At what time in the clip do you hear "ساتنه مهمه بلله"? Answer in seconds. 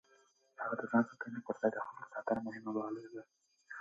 2.13-3.23